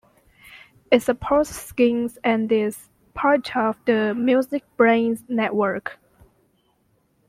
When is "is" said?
2.51-2.89